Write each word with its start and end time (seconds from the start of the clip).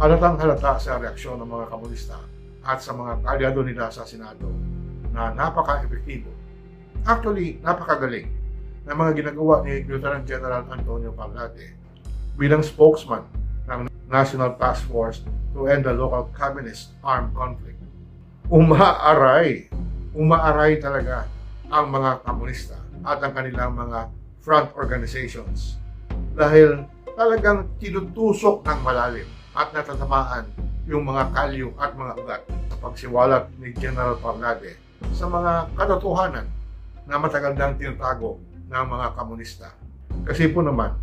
Halatang 0.00 0.40
halata 0.40 0.80
sa 0.80 0.96
reaksyon 0.96 1.36
ng 1.44 1.44
mga 1.44 1.76
komunista 1.76 2.16
at 2.64 2.80
sa 2.80 2.96
mga 2.96 3.20
kalyado 3.20 3.60
nila 3.60 3.92
sa 3.92 4.08
Senado 4.08 4.48
na 5.12 5.28
napaka-epektibo. 5.28 6.32
Actually, 7.04 7.60
napakagaling 7.60 8.32
ng 8.88 8.96
mga 8.96 9.12
ginagawa 9.12 9.60
ni 9.60 9.84
Lieutenant 9.84 10.24
General 10.24 10.64
Antonio 10.72 11.12
Parlade 11.12 11.76
bilang 12.32 12.64
spokesman 12.64 13.28
ng 13.68 13.92
National 14.08 14.56
Task 14.56 14.88
Force 14.88 15.20
to 15.52 15.68
end 15.68 15.84
the 15.84 15.92
local 15.92 16.32
communist 16.32 16.96
armed 17.04 17.36
conflict. 17.36 17.76
Umaaray, 18.48 19.68
umaaray 20.16 20.80
talaga 20.80 21.28
ang 21.68 21.92
mga 21.92 22.24
komunista 22.24 22.80
at 23.04 23.20
ang 23.20 23.36
kanilang 23.36 23.76
mga 23.76 24.08
front 24.40 24.72
organizations 24.80 25.76
dahil 26.32 26.88
talagang 27.20 27.68
tinutusok 27.76 28.64
ng 28.64 28.80
malalim 28.80 29.28
at 29.54 29.74
natatamaan 29.74 30.46
yung 30.86 31.06
mga 31.06 31.30
kalyo 31.34 31.70
at 31.78 31.94
mga 31.94 32.12
ugat 32.18 32.42
sa 32.70 32.76
pagsiwalat 32.82 33.44
ni 33.58 33.74
General 33.74 34.18
Parlade 34.18 34.78
sa 35.14 35.26
mga 35.26 35.70
katotohanan 35.74 36.46
na 37.06 37.18
matagal 37.18 37.54
nang 37.58 37.74
tinatago 37.74 38.38
ng 38.70 38.84
mga 38.86 39.06
komunista. 39.18 39.68
Kasi 40.26 40.50
po 40.50 40.62
naman, 40.62 40.94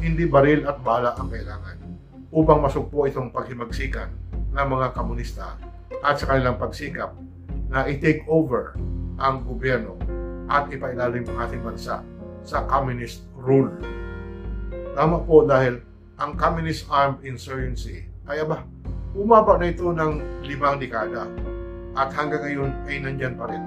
hindi 0.00 0.28
baril 0.28 0.68
at 0.68 0.80
bala 0.80 1.16
ang 1.16 1.28
kailangan 1.32 1.76
upang 2.34 2.60
masugpo 2.60 3.06
itong 3.06 3.30
paghimagsikan 3.30 4.10
ng 4.52 4.66
mga 4.66 4.92
komunista 4.92 5.56
at 6.02 6.18
sa 6.18 6.28
kanilang 6.28 6.60
pagsikap 6.60 7.14
na 7.70 7.86
i-take 7.88 8.26
over 8.28 8.76
ang 9.16 9.46
gobyerno 9.46 9.96
at 10.50 10.68
ipailalim 10.68 11.24
ang 11.32 11.38
ating 11.48 11.62
bansa 11.64 12.04
sa 12.44 12.66
communist 12.68 13.24
rule. 13.38 13.72
Tama 14.92 15.24
po 15.24 15.48
dahil 15.48 15.80
ang 16.14 16.38
communist 16.38 16.86
armed 16.94 17.26
insurgency 17.26 18.06
ay 18.30 18.38
aba, 18.38 18.62
umaba 19.18 19.58
na 19.58 19.66
ito 19.66 19.90
ng 19.90 20.46
limang 20.46 20.78
dekada 20.78 21.26
at 21.98 22.14
hanggang 22.14 22.38
ngayon 22.46 22.70
ay 22.86 23.02
nandyan 23.02 23.34
pa 23.34 23.50
rin. 23.50 23.62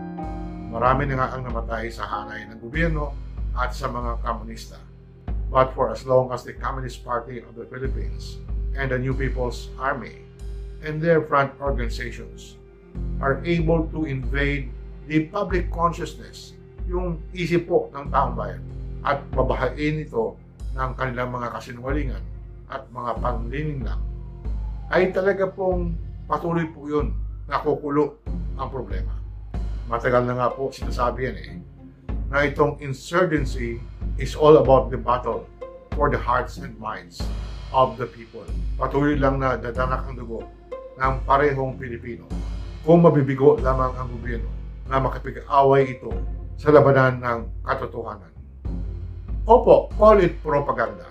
Marami 0.72 1.11
na 1.11 1.19
nga 1.19 1.27
ang 1.35 1.44
namatay 1.44 1.91
sa 1.91 2.07
hanay 2.07 2.47
ng 2.47 2.63
gobyerno 2.63 3.11
at 3.52 3.75
sa 3.75 3.91
mga 3.91 4.23
komunista. 4.23 4.80
But 5.52 5.75
for 5.75 5.91
as 5.91 6.07
long 6.07 6.31
as 6.31 6.47
the 6.47 6.55
Communist 6.55 7.03
Party 7.03 7.44
of 7.44 7.55
the 7.55 7.67
Philippines 7.67 8.39
and 8.79 8.95
the 8.95 9.00
New 9.00 9.16
People's 9.16 9.67
Army 9.75 10.23
and 10.83 11.03
their 11.03 11.23
front 11.23 11.52
organizations 11.59 12.55
are 13.19 13.44
able 13.44 13.91
to 13.91 14.07
invade 14.07 14.72
the 15.07 15.27
public 15.31 15.67
consciousness, 15.72 16.55
yung 16.88 17.19
isip 17.35 17.67
po 17.67 17.91
ng 17.91 18.07
taong 18.07 18.39
bayan, 18.39 18.63
at 19.03 19.23
babahain 19.35 20.03
ito 20.03 20.35
ng 20.75 20.91
kanilang 20.95 21.31
mga 21.31 21.47
kasinungalingan 21.55 22.23
at 22.67 22.87
mga 22.91 23.11
panlininlang, 23.23 24.03
ay 24.91 25.11
talaga 25.11 25.47
pong 25.51 25.95
patuloy 26.27 26.67
po 26.71 26.87
yun 26.87 27.15
nakukulo 27.47 28.19
ang 28.59 28.67
problema. 28.67 29.15
Matagal 29.87 30.27
na 30.27 30.35
nga 30.35 30.47
po 30.51 30.67
sinasabi 30.71 31.31
yan 31.31 31.38
eh, 31.39 31.51
na 32.27 32.43
itong 32.43 32.75
insurgency 32.83 33.79
is 34.19 34.35
all 34.35 34.59
about 34.59 34.91
the 34.91 34.99
battle 34.99 35.47
for 35.95 36.11
the 36.11 36.19
hearts 36.19 36.59
and 36.59 36.75
minds 36.75 37.23
of 37.71 37.95
the 37.95 38.07
people. 38.07 38.43
Patuloy 38.75 39.15
lang 39.15 39.39
na 39.39 39.55
dadanak 39.55 40.03
ang 40.07 40.19
dugo 40.19 40.43
ng 40.99 41.13
parehong 41.23 41.79
Pilipino 41.79 42.27
kung 42.83 43.03
mabibigo 43.03 43.55
lamang 43.59 43.95
ang 43.95 44.07
gobyerno 44.11 44.51
na 44.88 44.99
makipag-away 44.99 45.99
ito 45.99 46.11
sa 46.55 46.71
labanan 46.71 47.19
ng 47.19 47.39
katotohanan. 47.63 48.31
Opo, 49.47 49.88
call 49.95 50.19
it 50.23 50.35
propaganda. 50.43 51.07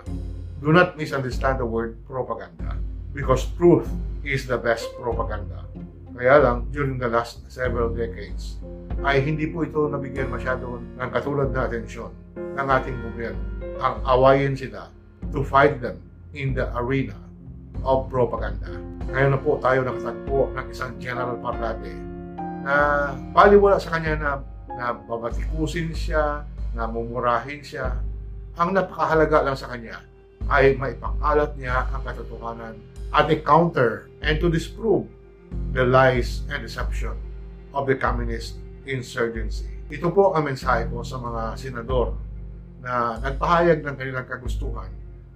Do 0.57 0.73
not 0.73 0.97
misunderstand 0.97 1.61
the 1.61 1.69
word 1.69 2.01
propaganda 2.09 2.81
because 3.13 3.45
truth 3.61 3.85
is 4.25 4.49
the 4.49 4.57
best 4.57 4.89
propaganda. 4.97 5.69
Kaya 6.17 6.41
lang, 6.41 6.73
during 6.73 6.97
the 6.97 7.13
last 7.13 7.45
several 7.53 7.93
decades, 7.93 8.57
ay 9.05 9.21
hindi 9.21 9.53
po 9.53 9.69
ito 9.69 9.85
nabigyan 9.85 10.33
masyado 10.33 10.81
ng 10.81 11.11
katulad 11.13 11.53
na 11.53 11.69
atensyon 11.69 12.09
ng 12.41 12.67
ating 12.73 12.97
gobyerno. 13.05 13.45
Ang 13.85 13.95
awayin 14.09 14.57
sila 14.57 14.89
to 15.29 15.45
fight 15.45 15.77
them 15.85 16.01
in 16.33 16.57
the 16.57 16.65
arena 16.73 17.21
of 17.85 18.09
propaganda. 18.09 18.73
Ngayon 19.13 19.37
na 19.37 19.41
po 19.45 19.61
tayo 19.61 19.85
nakatagpo 19.85 20.57
ng 20.57 20.67
isang 20.73 20.97
General 20.97 21.37
Parlade 21.37 21.93
na 22.65 22.75
paliwala 23.37 23.77
sa 23.77 24.01
kanya 24.01 24.17
na, 24.17 24.31
na 24.73 24.97
babatikusin 24.97 25.93
siya, 25.93 26.49
na 26.73 26.89
mumurahin 26.89 27.61
siya. 27.61 27.93
Ang 28.57 28.73
napakahalaga 28.73 29.53
lang 29.53 29.57
sa 29.61 29.69
kanya 29.69 30.01
ay 30.47 30.79
maipakalat 30.79 31.55
niya 31.59 31.91
ang 31.91 32.03
katotohanan 32.07 32.75
at 33.11 33.27
i-counter 33.31 34.11
and 34.23 34.39
to 34.39 34.47
disprove 34.51 35.07
the 35.75 35.83
lies 35.83 36.43
and 36.51 36.63
deception 36.63 37.15
of 37.75 37.87
the 37.87 37.95
communist 37.95 38.59
insurgency. 38.87 39.69
Ito 39.91 40.11
po 40.11 40.35
ang 40.35 40.51
mensahe 40.51 40.87
ko 40.91 41.03
sa 41.07 41.19
mga 41.19 41.55
senador 41.59 42.19
na 42.83 43.19
nagpahayag 43.23 43.83
ng 43.83 43.95
kanilang 43.95 44.27
kagustuhan 44.27 44.91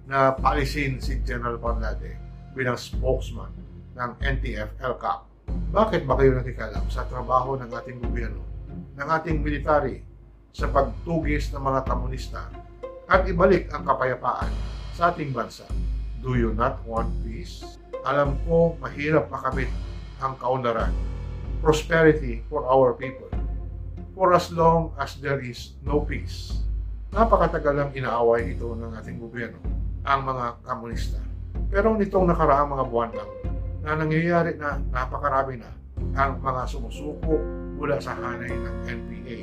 na 0.07 0.35
paalisin 0.35 0.99
si 0.99 1.19
General 1.23 1.55
Parlade 1.59 2.19
bilang 2.51 2.75
spokesman 2.75 3.51
ng 3.95 4.11
NTF-LCAP. 4.19 5.19
Bakit 5.71 6.01
ba 6.07 6.13
kayo 6.19 6.35
nakikialam 6.35 6.87
sa 6.91 7.07
trabaho 7.07 7.55
ng 7.59 7.71
ating 7.71 7.99
gobyerno, 8.03 8.43
ng 8.95 9.07
ating 9.07 9.39
military 9.39 10.03
sa 10.51 10.67
pagtugis 10.67 11.51
ng 11.55 11.63
mga 11.63 11.87
komunista 11.87 12.43
at 13.07 13.23
ibalik 13.27 13.71
ang 13.71 13.83
kapayapaan 13.87 14.70
sa 14.95 15.11
ating 15.11 15.31
bansa? 15.31 15.67
Do 16.21 16.37
you 16.37 16.53
not 16.53 16.83
want 16.85 17.09
peace? 17.25 17.63
Alam 18.05 18.37
ko 18.45 18.77
mahirap 18.77 19.29
makamit 19.31 19.69
ang 20.21 20.37
kaunlaran, 20.37 20.93
prosperity 21.61 22.45
for 22.45 22.65
our 22.69 22.93
people, 22.93 23.29
for 24.13 24.33
as 24.37 24.53
long 24.53 24.93
as 25.01 25.17
there 25.17 25.41
is 25.41 25.77
no 25.81 26.01
peace. 26.05 26.61
Napakatagal 27.11 27.73
lang 27.73 27.89
inaaway 27.91 28.53
ito 28.55 28.71
ng 28.71 28.93
ating 29.01 29.17
gobyerno, 29.17 29.59
ang 30.05 30.23
mga 30.23 30.61
komunista. 30.63 31.19
Pero 31.67 31.95
nitong 31.97 32.29
nakaraang 32.29 32.69
mga 32.71 32.85
buwan 32.87 33.11
lang, 33.15 33.31
na 33.81 33.97
nangyayari 33.97 34.55
na 34.61 34.77
napakarami 34.93 35.57
na 35.57 35.69
ang 36.13 36.37
mga 36.37 36.69
sumusuko 36.69 37.41
mula 37.77 37.97
sa 37.97 38.13
hanay 38.13 38.53
ng 38.53 38.75
NPA. 38.85 39.39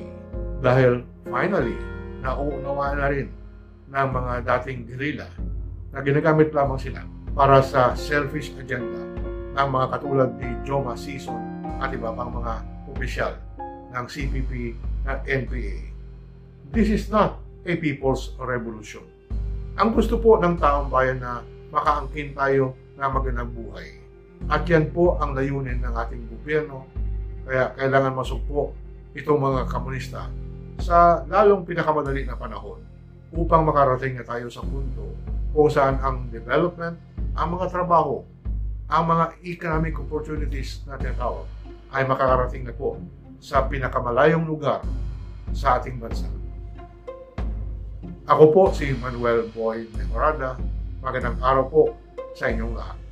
Dahil 0.63 1.03
finally, 1.27 1.75
nauunawaan 2.23 2.99
na 2.99 3.09
rin 3.11 3.27
ng 3.89 4.09
mga 4.13 4.33
dating 4.45 4.85
guerrilla 4.85 5.29
na 5.93 6.05
ginagamit 6.05 6.53
lamang 6.53 6.77
sila 6.77 7.01
para 7.33 7.65
sa 7.65 7.97
selfish 7.97 8.53
agenda 8.61 9.01
ng 9.57 9.69
mga 9.69 9.87
katulad 9.97 10.31
ni 10.37 10.49
Joma 10.63 10.93
Season 10.95 11.39
at 11.81 11.89
iba 11.95 12.13
pang 12.13 12.29
mga 12.29 12.61
opisyal 12.93 13.35
ng 13.95 14.05
CPP 14.05 14.77
at 15.09 15.25
NPA. 15.25 15.89
This 16.69 16.93
is 16.93 17.09
not 17.09 17.41
a 17.65 17.75
people's 17.81 18.37
revolution. 18.37 19.05
Ang 19.81 19.97
gusto 19.97 20.21
po 20.21 20.37
ng 20.37 20.61
taong 20.61 20.93
bayan 20.93 21.23
na 21.23 21.41
makaangkin 21.73 22.37
tayo 22.37 22.77
na 22.99 23.09
magandang 23.09 23.49
buhay. 23.55 24.05
At 24.51 24.69
yan 24.69 24.93
po 24.93 25.17
ang 25.17 25.33
layunin 25.33 25.81
ng 25.81 25.95
ating 25.95 26.29
gobyerno. 26.29 26.85
Kaya 27.49 27.73
kailangan 27.79 28.13
masugpo 28.13 28.77
itong 29.17 29.41
mga 29.41 29.61
komunista 29.73 30.29
sa 30.79 31.25
lalong 31.27 31.65
pinakamadali 31.65 32.29
na 32.29 32.37
panahon 32.37 32.79
upang 33.33 33.65
makarating 33.65 34.17
na 34.17 34.25
tayo 34.25 34.49
sa 34.49 34.65
punto 34.65 35.13
kung 35.53 35.69
saan 35.69 35.97
ang 36.01 36.29
development, 36.29 36.97
ang 37.37 37.49
mga 37.57 37.67
trabaho, 37.73 38.25
ang 38.89 39.05
mga 39.09 39.25
economic 39.45 39.97
opportunities 40.01 40.85
na 40.89 40.97
tinatawag 40.97 41.45
ay 41.93 42.05
makakarating 42.05 42.65
na 42.69 42.75
po 42.77 43.01
sa 43.41 43.65
pinakamalayong 43.65 44.45
lugar 44.45 44.85
sa 45.57 45.81
ating 45.81 45.97
bansa. 45.97 46.29
Ako 48.29 48.53
po 48.53 48.63
si 48.77 48.93
Manuel 48.93 49.49
Boy 49.57 49.89
Mejorada. 49.97 50.61
Magandang 51.01 51.41
araw 51.41 51.65
po 51.65 51.83
sa 52.37 52.53
inyong 52.53 52.77
lahat. 52.77 53.08